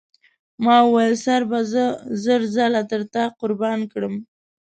[0.63, 1.83] ما وویل سر به زه
[2.23, 4.15] زر ځله تر تا قربان کړم.